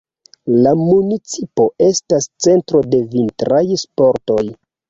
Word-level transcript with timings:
La 0.63 0.71
municipo 0.79 1.67
estas 1.89 2.29
centro 2.47 2.81
de 2.95 3.05
vintraj 3.15 3.63
sportoj. 3.87 4.43